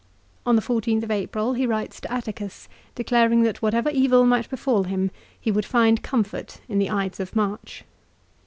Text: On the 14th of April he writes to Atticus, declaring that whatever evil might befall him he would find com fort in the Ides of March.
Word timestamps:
On 0.47 0.55
the 0.55 0.63
14th 0.63 1.03
of 1.03 1.11
April 1.11 1.53
he 1.53 1.67
writes 1.67 1.99
to 2.01 2.11
Atticus, 2.11 2.67
declaring 2.95 3.43
that 3.43 3.61
whatever 3.61 3.91
evil 3.91 4.25
might 4.25 4.49
befall 4.49 4.85
him 4.85 5.11
he 5.39 5.51
would 5.51 5.63
find 5.63 6.01
com 6.01 6.23
fort 6.23 6.59
in 6.67 6.79
the 6.79 6.89
Ides 6.89 7.19
of 7.19 7.35
March. 7.35 7.83